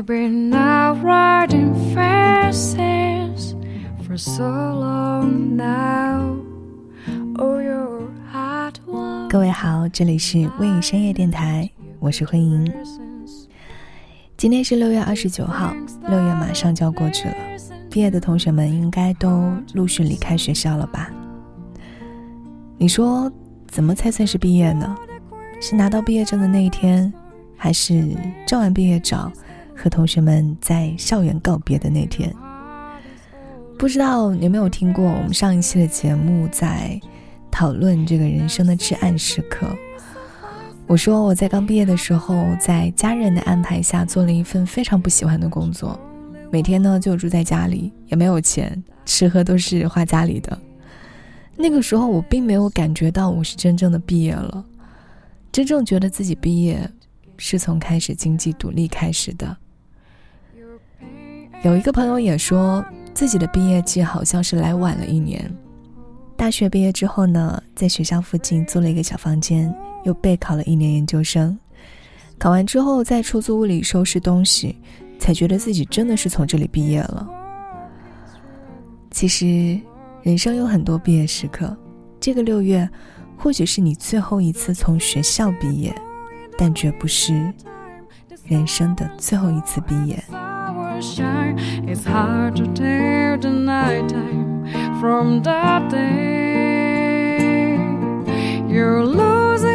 [0.00, 3.54] You've been out riding fences
[4.02, 6.38] for so long now.
[7.36, 8.76] Oh, your heart
[9.28, 11.68] 各位好，这里是微影深夜电台，
[11.98, 12.72] 我是慧莹。
[14.38, 15.74] 今天是六月二十九号，
[16.08, 17.34] 六月马上就要过去了，
[17.90, 21.10] 毕业的同学们应该都陆续离开学校了吧？
[22.78, 23.30] 你说
[23.68, 24.96] 怎么才算是毕业呢？
[25.60, 27.12] 是拿到毕业证的那一天，
[27.54, 29.30] 还是照完毕业照
[29.82, 32.30] 和同学们在校园告别的那天？
[33.78, 37.00] 不知道你有没有听过我们上一期的节目，在
[37.50, 39.66] 讨论这个人生的至暗时刻。
[40.86, 45.98] 我说我在刚毕业的时候，在家人的安排下做了一份非常不喜欢的工作，
[46.50, 50.58] 每天呢就住在家里，也没有钱，吃喝都是花家里的。
[51.56, 54.62] 那个时候我并没有感觉到我是真正的毕业了。
[55.50, 56.86] 真正觉得自己毕业，
[57.38, 59.56] 是从开始经济独立开始的。
[61.62, 65.50] 有一个朋友也说自己的毕业季好像是来晚了一年。
[66.34, 69.72] 大学毕业之后呢，在学校附近租了一个小房间，
[70.04, 71.58] 又备考了一年研究生。
[72.38, 74.74] 考完之后，在出租屋里收拾东西，
[75.18, 77.28] 才觉得自己真的是从这里毕业了。
[79.10, 79.78] 其实，
[80.22, 81.76] 人生有很多毕业时刻，
[82.18, 82.88] 这个六月。
[83.42, 85.94] 或许是你最后一次从学校毕业，
[86.58, 87.50] 但绝不是
[88.44, 90.22] 人生的最后一次毕业。
[91.02, 91.58] shine.
[91.88, 94.66] It's hard to tell the nighttime
[95.00, 97.76] from the day.
[98.68, 99.69] You're losing.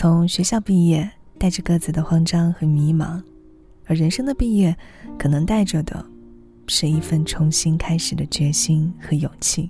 [0.00, 3.22] 从学校毕业，带着各自的慌张和迷茫，
[3.84, 4.74] 而人生的毕业，
[5.18, 6.02] 可能带着的，
[6.68, 9.68] 是一份重新开始的决心和勇气。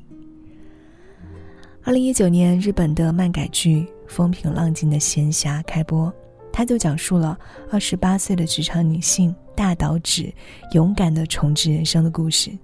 [1.82, 6.14] 二零一九年，日本的漫改剧《风平浪静的闲暇》开播，
[6.52, 7.36] 它就讲述了
[7.68, 10.32] 二十八岁的职场女性大岛指
[10.74, 12.56] 勇敢的重置人生的故事。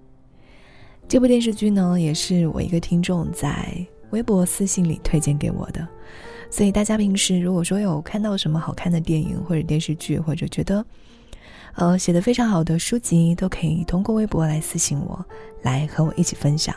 [1.08, 5.84] 这部电视剧呢，也是我一个听众在微博私信里推荐给我的。
[6.48, 10.84] 所以大家平时如果说有看到什么好看的电影或者电视剧，或者觉得，
[11.74, 15.22] 呃，写的非常好的书籍，都可以通过微博来私信我，
[15.62, 16.74] 来和我一起分享。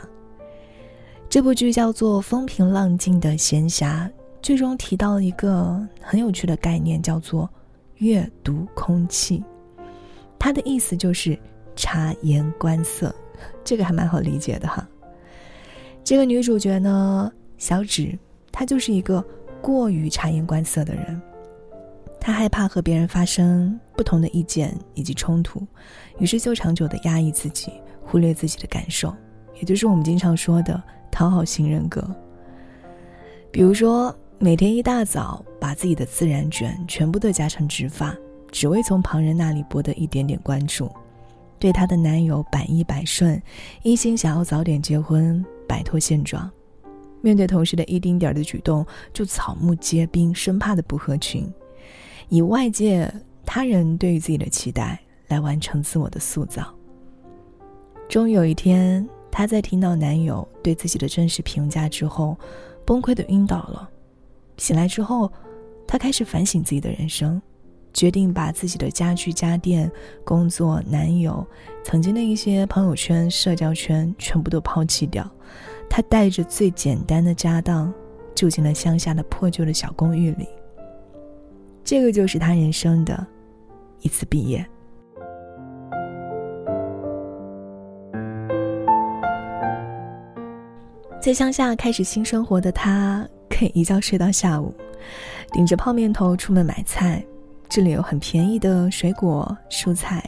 [1.28, 4.06] 这部剧叫做《风平浪静的闲暇》，
[4.42, 7.48] 剧中提到了一个很有趣的概念，叫做
[7.98, 9.42] 阅读空气。
[10.38, 11.38] 它的意思就是
[11.76, 13.14] 察言观色，
[13.64, 14.86] 这个还蛮好理解的哈。
[16.02, 18.18] 这个女主角呢，小芷，
[18.52, 19.24] 她就是一个。
[19.62, 21.20] 过于察言观色的人，
[22.18, 25.66] 他害怕和别人发生不同的意见以及冲突，
[26.18, 27.72] 于是就长久的压抑自己，
[28.04, 29.14] 忽略自己的感受，
[29.54, 32.04] 也就是我们经常说的讨好型人格。
[33.50, 38.14] 比如说，每天一大早把自己的自然卷全部都加成直发，
[38.50, 40.90] 只为从旁人那里博得一点点关注，
[41.58, 43.40] 对她的男友百依百顺，
[43.82, 46.50] 一心想要早点结婚，摆脱现状。
[47.20, 51.46] 面对同事的一丁点儿的举动，就草木皆兵，生怕的不合群，
[52.28, 53.12] 以外界
[53.44, 56.74] 他人对于自己的期待来完成自我的塑造。
[58.08, 62.36] 终于有一天，她在听到男友对自己的真实评价之后，
[62.84, 63.88] 崩溃的晕倒了。
[64.56, 65.32] 醒来之后，
[65.86, 67.40] 她开始反省自己的人生，
[67.92, 69.90] 决定把自己的家具、家电、
[70.24, 71.46] 工作、男友、
[71.84, 75.28] 曾经的一些朋友圈、社交圈全部都抛弃掉。
[75.90, 77.92] 他带着最简单的家当，
[78.32, 80.48] 住进了乡下的破旧的小公寓里。
[81.82, 83.26] 这个就是他人生的
[84.00, 84.64] 一次毕业。
[91.20, 94.72] 在乡下开始新生活的他，可以一觉睡到下午，
[95.52, 97.22] 顶着泡面头出门买菜。
[97.68, 100.24] 这里有很便宜的水果、蔬菜，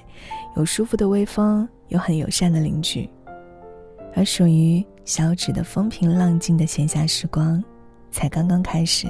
[0.57, 3.09] 有舒服的微风，有很友善的邻居。
[4.15, 7.63] 而属于小芷的风平浪静的闲暇时光，
[8.11, 9.07] 才刚刚开始。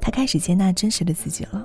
[0.00, 1.64] 她开始接纳真实的自己了。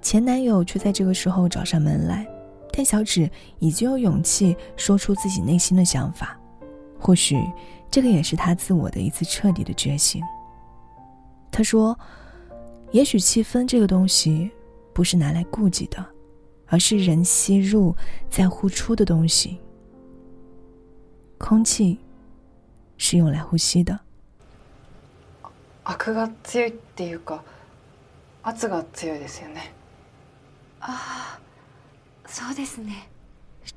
[0.00, 2.26] 前男友却在这个时候找上门来，
[2.72, 6.38] 但小芷已经有勇气说出自己内心的想法。
[6.98, 7.38] 或许，
[7.90, 10.22] 这个也是他自我的一次彻底的觉醒。
[11.50, 11.98] 他说
[12.92, 14.50] ：“也许气氛这个东西，
[14.92, 16.04] 不是拿来顾忌的，
[16.66, 17.94] 而是人吸入
[18.30, 19.58] 再呼出的东西。
[21.41, 21.99] 空气，
[22.97, 23.99] 是用来呼吸的。”
[25.83, 27.43] 悪が強いっていうか、
[28.43, 29.73] 圧が強いですよね。
[30.79, 31.39] あ、
[32.25, 33.09] そうですね。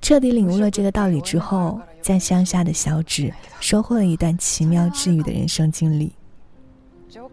[0.01, 6.15] 彻底领悟了这个道理之后，在乡下的小芷收获了一段奇妙治愈的人生经历。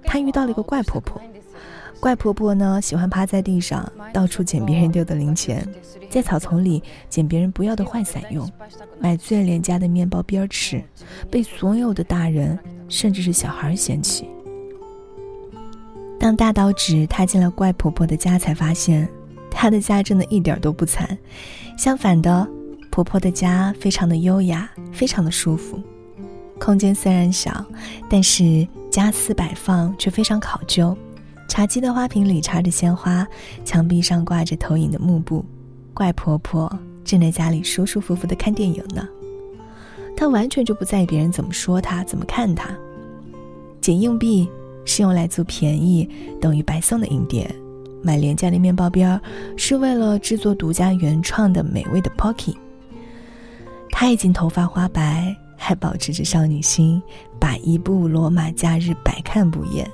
[0.04, 1.22] 她遇到了一个怪婆婆，
[2.03, 5.65] 怪婆婆呢喜欢趴在地上到处捡别人丢的零钱，
[6.11, 8.45] 在草丛里捡别人不要的坏伞用，
[8.99, 10.83] 买最廉价的面包边吃，
[11.31, 12.59] 被所有的大人
[12.89, 14.29] 甚至是小孩嫌弃。
[16.19, 19.09] 当大岛指踏进了怪婆婆的家，才发现
[19.49, 21.17] 她的家真的一点都不惨。
[21.79, 22.49] 相反的，
[22.91, 25.81] 婆婆的家非常的优雅，非常的舒服。
[26.59, 27.65] 空间虽然小，
[28.11, 30.99] 但是家私摆放却非常考究。
[31.49, 33.27] 茶几的花瓶里插着鲜花，
[33.65, 35.45] 墙壁上挂着投影的幕布。
[35.95, 39.07] 怪婆婆正在家里舒舒服服的看电影呢。
[40.17, 42.71] 她完全就不在意别人怎么说她，怎么看她。
[43.81, 44.49] 捡硬币
[44.85, 46.09] 是用来做便宜
[46.41, 47.51] 等于白送的硬碟。
[48.03, 49.21] 买廉价的面包边儿，
[49.57, 52.55] 是为了制作独家原创的美味的 Pocky。
[53.91, 57.01] 她已经头发花白，还保持着少女心，
[57.39, 59.89] 把一部《罗马假日》百看不厌。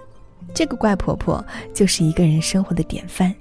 [0.55, 3.35] 这个怪婆婆就是一个人生活的典范。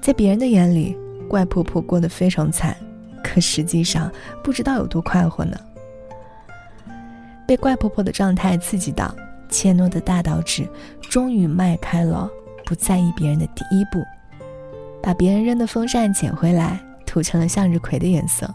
[0.00, 0.96] 在别人的眼里，
[1.28, 2.76] 怪婆婆过得非常惨，
[3.22, 4.10] 可实际上
[4.42, 5.56] 不知道有多快活呢。
[7.46, 9.14] 被怪婆婆的状态刺激到，
[9.48, 10.68] 怯懦的大岛指
[11.00, 12.30] 终于迈开了。
[12.64, 14.00] 不在意别人的第一步，
[15.02, 18.48] 把别人扔的风扇捡回来，涂成了向日葵的颜色，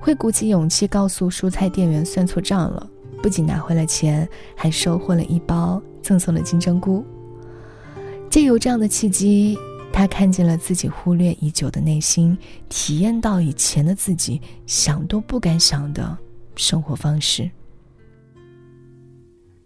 [0.00, 2.88] 会鼓起勇气告诉蔬菜店员算错账了。
[3.21, 7.05] 不仅拿回了钱，还收获了一包赠送的金针菇。
[8.29, 9.57] 借由这样的契机，
[9.93, 12.37] 他看见了自己忽略已久的内心，
[12.67, 16.17] 体验到以前的自己想都不敢想的
[16.55, 17.51] 生活方式。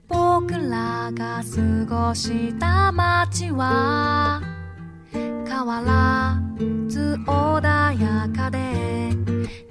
[0.08, 4.42] 僕らが過ごした街は
[5.12, 6.40] 変わら
[6.88, 7.62] ず穏
[8.02, 8.58] やかで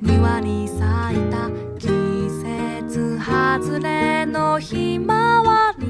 [0.00, 0.78] 庭に咲
[1.14, 2.11] いた季節
[3.33, 5.87] 外れのひまわり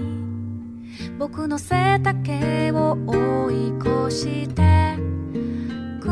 [1.19, 4.95] 僕の背丈を追い越して
[5.99, 6.07] く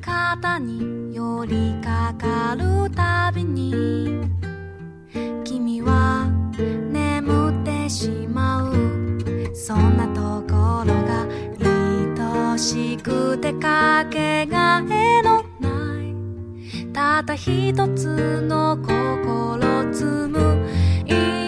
[0.00, 4.22] 肩に寄りかかるたびに
[5.42, 6.30] 君は
[6.92, 8.74] 眠ってしまう
[9.52, 11.26] そんなところが
[12.52, 15.47] 愛しくてかけがえの
[17.18, 21.47] また一つの心積む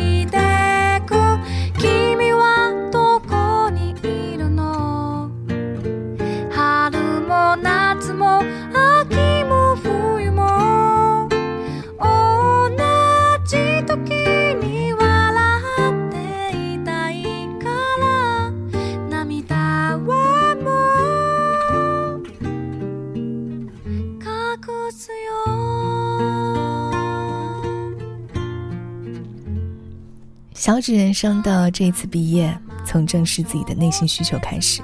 [30.61, 34.83] 小指人生的这次毕业，从正视自己的内心需求开始，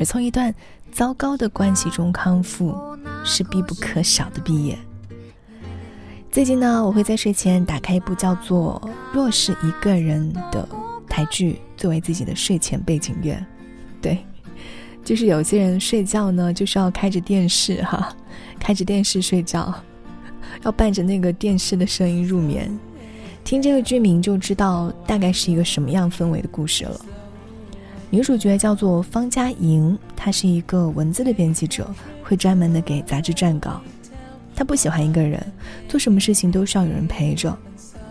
[0.00, 0.52] 而从一段
[0.90, 2.74] 糟糕的关系中康复，
[3.24, 4.76] 是必不可少的毕业。
[6.28, 8.82] 最近呢，我会在睡前打开一部叫做
[9.14, 10.68] 《若是一个人》的
[11.08, 13.40] 台剧，作为自己的睡前背景乐。
[14.02, 14.18] 对，
[15.04, 18.12] 就是有些人睡觉呢，就是要开着电视哈，
[18.58, 19.72] 开着电视睡觉，
[20.64, 22.76] 要伴着那个电视的声音入眠。
[23.46, 27.00] 听这个剧名就知道大概是一个什么样氛围的故事了。
[28.10, 31.88] 女主角叫做方佳莹，她是一个文字的编辑者，
[32.24, 33.80] 会专门的给杂志撰稿。
[34.56, 35.40] 她不喜欢一个人，
[35.88, 37.56] 做什么事情都需要有人陪着。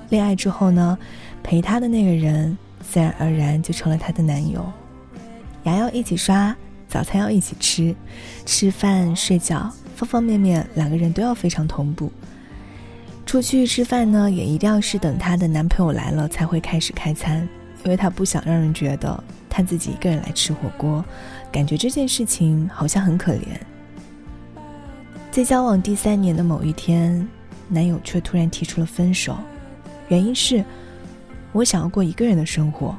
[0.08, 0.98] 恋爱之后呢，
[1.44, 4.66] 陪她的那个人自然而然就成了她的男友。
[5.64, 6.56] 牙要一起刷，
[6.88, 7.94] 早餐要一起吃，
[8.46, 12.10] 吃饭睡觉方方面面两个人都要非常同步。
[13.36, 17.46] 出去吃饭呢，也一定要是等她的男朋友来了才会开始开餐，
[17.84, 21.04] 因为她不想让人觉得她自己一个人来吃火锅，
[21.52, 23.60] 感觉这件事情好像很可怜。
[25.32, 27.28] 在交往第三年的某一天，
[27.68, 29.38] 男友却突然提出了分手，
[30.08, 30.64] 原因是
[31.52, 32.96] 我想要过一个人的生活，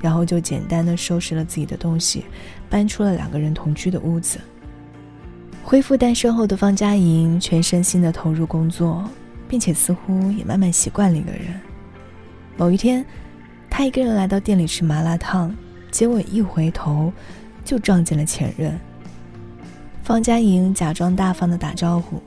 [0.00, 2.24] 然后就简单的收拾了自己的东西，
[2.70, 4.38] 搬出了两个人同居的屋子。
[5.62, 9.04] 恢复单身后的方佳莹全身心的投入工作。
[9.50, 11.60] 并且似乎也慢慢习惯了一个人。
[12.56, 13.04] 某一天，
[13.68, 15.52] 他一个人来到店里吃麻辣烫，
[15.90, 17.12] 结果一回头，
[17.64, 18.78] 就撞见了前任。
[20.04, 22.22] 方佳莹假装大方的打招呼，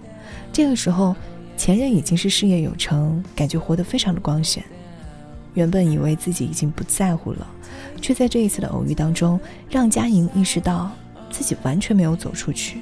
[0.51, 1.15] 这个时候，
[1.55, 4.61] 前任已经是事业有成，感觉活得非常的光鲜。
[5.53, 7.47] 原本以为自己已经不在乎了，
[8.01, 9.39] 却在这一次的偶遇当中，
[9.69, 10.91] 让佳莹意识到
[11.31, 12.79] 自己完全没有走出去。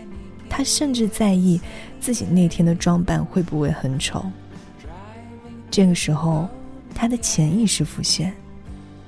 [0.54, 1.62] 他甚至在意
[2.02, 4.26] 自己那天的装扮会不会很丑。
[5.72, 6.50] 这个时候，
[6.94, 8.34] 他的潜意识浮现，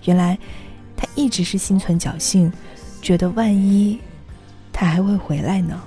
[0.06, 0.40] 原来
[0.96, 2.50] 他一直是心存侥幸，
[3.02, 4.00] 觉得万一
[4.72, 5.78] 他还会回来呢。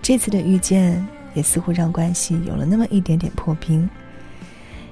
[0.00, 3.86] 这次的遇见也似乎让关系有了那么一点点破冰。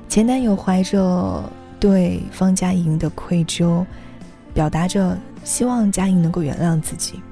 [0.07, 3.87] 前男友怀着对方佳莹的愧疚。
[4.59, 7.23] 表达着希望佳莹能够原谅自己。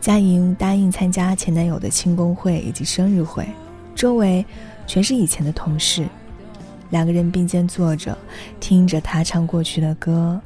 [0.00, 3.44] 佳莹答应参加前男友的庆功会以及生日会，
[3.92, 4.46] 周围
[4.86, 6.06] 全是以前的同事，
[6.90, 8.16] 两个人并肩坐着，
[8.60, 10.40] 听着他唱过去的歌，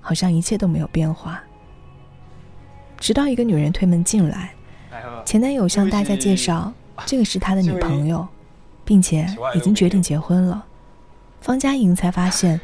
[0.00, 1.42] 好像一切都没有变化。
[2.98, 4.54] 直到一个女人推门进来，
[5.26, 6.72] 前男友向大家介绍，
[7.04, 8.26] 这个是他的女朋友，
[8.86, 10.64] 并且已经决定结婚了。
[11.42, 12.58] 方佳莹才发现。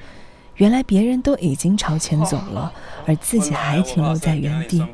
[0.56, 2.72] 原来别人都已经朝前走了，
[3.06, 4.84] 而自己还停留在原地。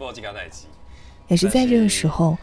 [1.28, 2.36] 也是在这个时候，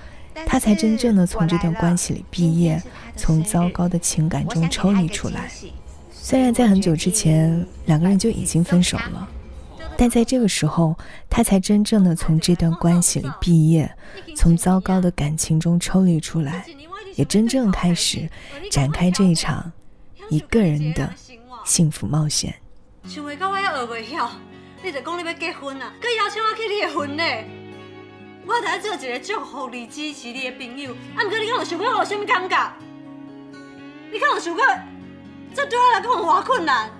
[0.45, 2.81] 他才真正的从这段关系里毕业，
[3.15, 5.49] 从糟糕的情感中抽离出来。
[6.11, 9.27] 虽然在很久之前两个人就已经分手了，
[9.97, 10.97] 但在这个时候，
[11.29, 13.91] 他才真正的从这段关系里毕业，
[14.35, 16.65] 从糟糕的感情中抽离出来，
[17.15, 18.29] 也真正开始
[18.71, 19.71] 展开这一场
[20.29, 21.13] 一个人的
[21.65, 22.53] 幸福冒险。
[23.09, 24.29] 想袂到我还学袂晓，
[24.83, 25.91] 你就讲你要结婚啊？
[25.99, 27.23] 佮邀请我去你的婚礼，
[28.45, 30.91] 我得做一个祝福你、支持你的朋友。
[31.15, 32.73] 啊，毋过你敢有想过我有啥物感觉？
[34.11, 34.63] 你敢有想过
[35.55, 36.91] 这对我来讲有偌困难？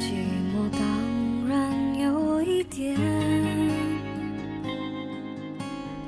[0.00, 0.80] 寂寞当
[1.46, 2.98] 然有一点，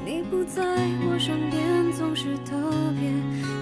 [0.06, 2.56] 你不在我身边，总是特
[2.98, 3.55] 别。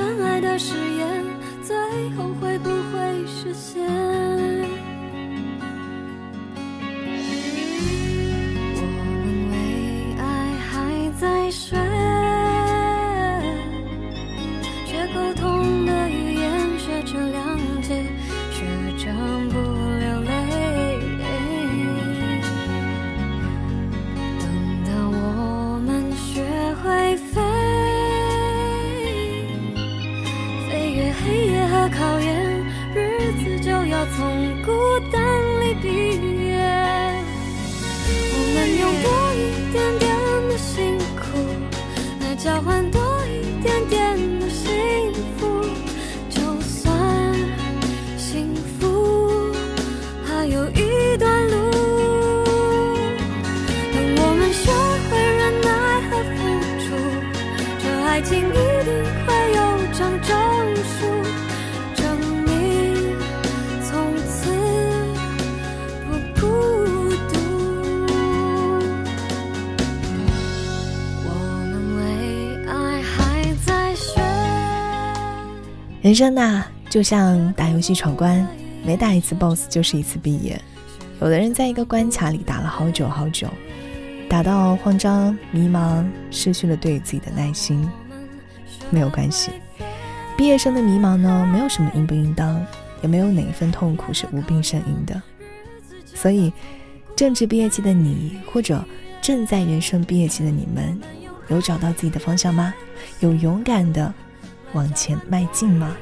[0.00, 1.26] 相爱的誓言
[1.62, 1.76] 最
[2.16, 4.49] 后会不会实现？
[60.00, 61.06] 会有长证书。
[76.02, 78.46] 人生呐，就像打游戏闯关，
[78.82, 80.58] 每打一次 BOSS 就是一次毕业。
[81.20, 83.46] 有的人在一个关卡里打了好久好久，
[84.26, 87.86] 打到慌张、迷茫，失去了对自己的耐心。
[88.88, 89.50] 没有关系，
[90.40, 92.58] 毕业生的迷茫呢，没有什么应不应当，
[93.02, 95.20] 也没有哪一份痛苦是无病呻吟的。
[96.06, 96.50] 所以，
[97.14, 98.82] 正值毕业季的你，或者
[99.20, 100.98] 正在人生毕业季的你们，
[101.48, 102.72] 有找到自己的方向吗？
[103.18, 104.14] 有勇敢的？
[104.72, 105.94] 往前迈进吗？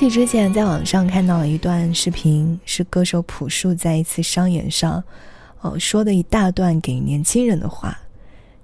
[0.00, 5.04] 起之前在网上看到了一段视频，是歌手朴树在一次商演上，
[5.60, 7.98] 哦说的一大段给年轻人的话。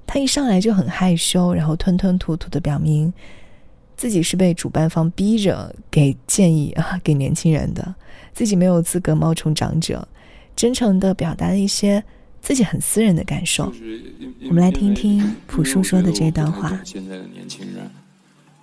[0.07, 3.13] 他一上来就很害羞，然后吞吞吐吐的表明
[3.99, 7.95] 自己是被主办方逼着给建议啊给年轻人的，
[8.33, 10.09] 自己没有资格冒充长者，
[10.57, 12.03] 真诚的表达了一些
[12.41, 13.71] 自己很私人的感受。
[14.49, 16.81] 我们来听听朴树说的这段话。
[16.83, 17.91] 现在的年轻人，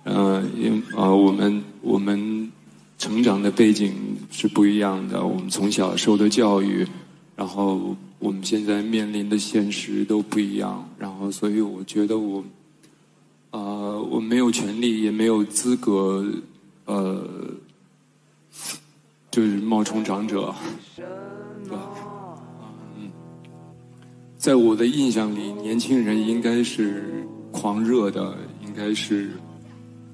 [0.06, 2.50] 嗯，因啊，我们我们
[2.98, 3.94] 成长的背景
[4.30, 6.86] 是不一样的，我们从小受的教育，
[7.36, 7.96] 然后。
[8.20, 12.42] 我们现在面临的现实都不一样，然后所以我觉得我，
[13.50, 16.24] 呃，我没有权利，也没有资格，
[16.86, 17.22] 呃，
[19.30, 20.54] 就是冒充长者，
[20.96, 21.76] 对
[22.96, 23.10] 嗯，
[24.38, 29.32] 在我的印象里，年轻人应该是狂热的，应该是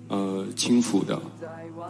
[0.09, 1.23] 呃轻浮的，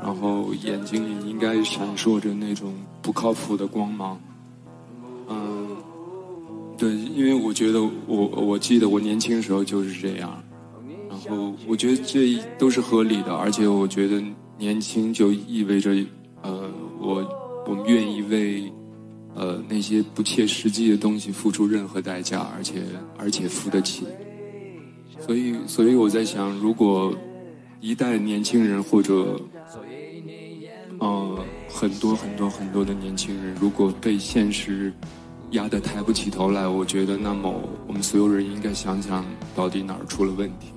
[0.03, 4.21] 然后眼睛里应该闪烁着那种不靠谱的光芒。
[5.29, 5.69] 嗯
[6.77, 10.43] 对，因为我觉得我我记得我年轻的时候就是这样，
[11.11, 14.23] 然后我觉得这都是合理的，而且我觉得
[14.57, 15.95] 年轻就意味着，
[16.41, 17.23] 呃，我
[17.67, 18.73] 我们愿意为，
[19.35, 22.83] 呃那些不切实际的东西付出任何代价，而且
[23.19, 24.07] 而且付得起。
[25.21, 27.15] 所以所以我在想，如果
[27.83, 29.39] 一代年轻人或者，
[31.81, 34.93] 很多很多很多的年轻人，如果被现实。
[35.53, 37.53] 压得抬不起头来，我觉得，那么
[37.89, 40.69] 我们所有人应该想想到底哪儿出了问题。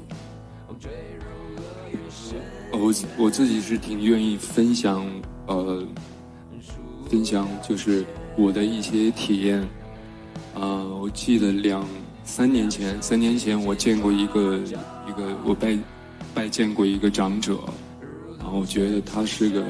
[2.72, 5.06] 我我自己是挺愿意分享，
[5.46, 5.86] 呃，
[7.08, 8.04] 分享就是
[8.36, 9.60] 我的一些体验。
[10.56, 11.86] 啊，我记得两
[12.24, 14.58] 三年前，三年前我见过一个
[15.08, 15.78] 一个我拜
[16.34, 17.60] 拜见过一个长者，
[18.44, 19.64] 然后我觉得他是个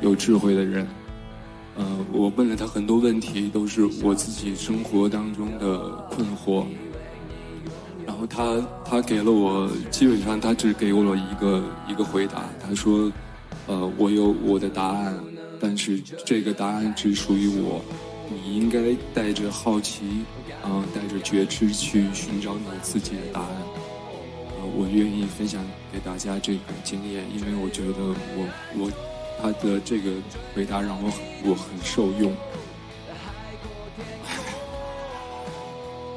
[0.00, 0.84] 有智慧的人。
[1.76, 5.78] 呃，我问了他很多问题，都是我自己生活当中的
[6.10, 6.64] 困惑。
[8.04, 12.42] 然后他他给了我，基本上他只给我了一个一个回答。
[12.60, 13.10] 他说
[13.68, 15.16] ：“呃，我有我的答案，
[15.60, 17.80] 但是这个答案只属于我。
[18.28, 18.80] 你应该
[19.14, 20.02] 带着好奇，
[20.66, 23.48] 嗯，带着觉知去寻找你自己的答案。”
[24.76, 27.94] 我愿意分享给大家这个经验，因为我觉得
[28.36, 28.90] 我我。
[29.40, 30.10] 他的这个
[30.52, 31.12] 回答让我
[31.44, 32.32] 我很受用。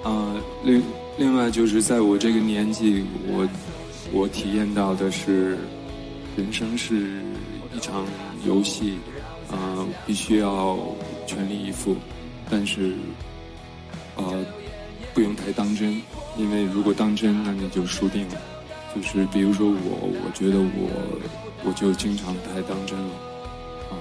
[0.03, 0.35] 啊，
[0.65, 0.81] 另
[1.19, 3.47] 另外就是在我这个年纪，我
[4.11, 5.55] 我体验到的是，
[6.35, 7.21] 人生是
[7.75, 8.07] 一场
[8.43, 8.97] 游戏，
[9.51, 10.79] 啊，必须要
[11.27, 11.95] 全力以赴，
[12.49, 12.95] 但是，
[14.15, 14.43] 呃，
[15.13, 16.01] 不用太当真，
[16.37, 18.35] 因为如果当真，那你就输定了。
[18.95, 21.21] 就是比如说我，我觉得我。
[21.63, 23.13] 我就经常太当真了，
[23.91, 23.93] 啊，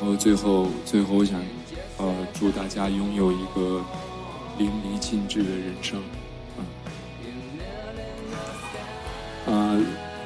[0.00, 1.40] 然后最后最后我想，
[1.96, 3.80] 呃，祝大家拥有一个
[4.58, 6.02] 淋漓尽致的人生，
[9.46, 9.78] 啊，啊，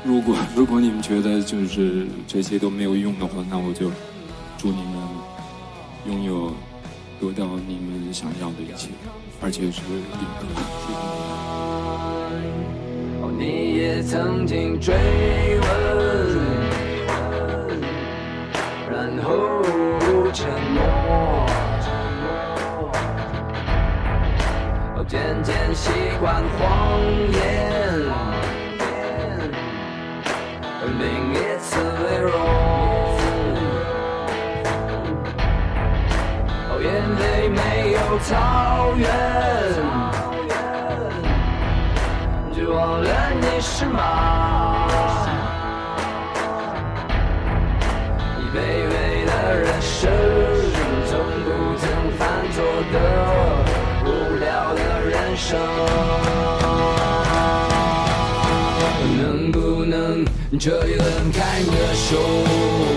[0.03, 3.91] 如果 如果你们觉得就是这些都没有用的话，那我就
[4.57, 4.95] 祝你们
[6.07, 6.55] 拥有
[7.23, 8.89] 得到你们想要的一切，
[9.41, 10.45] 而且是永恒。
[13.39, 14.93] 你也曾经追
[15.61, 15.63] 问。
[18.91, 19.63] 然后
[20.33, 21.47] 沉默，
[25.07, 27.01] 渐渐习惯谎
[27.33, 27.82] 言，
[38.13, 39.09] 有草原，
[42.55, 44.87] 就忘了你是马。
[48.53, 50.11] 卑微的人生，
[51.07, 51.49] 从不
[51.79, 52.95] 曾犯错的
[54.05, 54.45] 无聊
[54.75, 55.59] 的人生，
[59.23, 60.23] 能不能
[60.61, 62.92] 这一轮开你的手？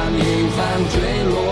[0.00, 1.47] 这一番坠落？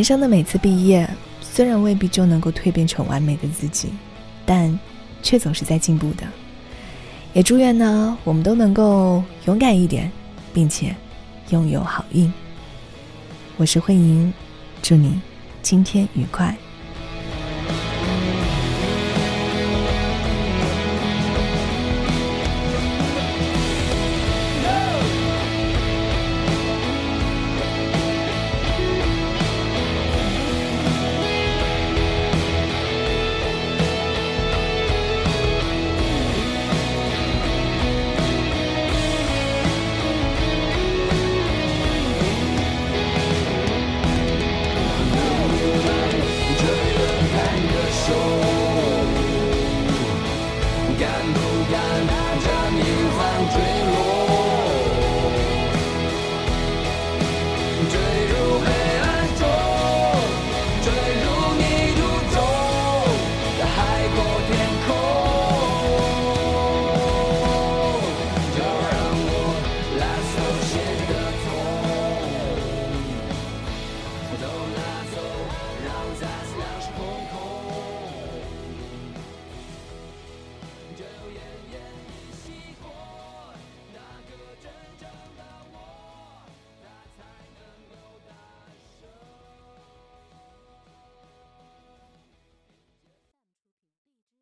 [0.00, 1.06] 人生的每次毕业，
[1.42, 3.90] 虽然未必就能够蜕变成完美的自己，
[4.46, 4.80] 但
[5.22, 6.26] 却总是在进步的。
[7.34, 10.10] 也祝愿呢，我们都能够勇敢一点，
[10.54, 10.96] 并且
[11.50, 12.32] 拥有好运。
[13.58, 14.32] 我是慧莹，
[14.80, 15.20] 祝你
[15.60, 16.56] 今天愉快。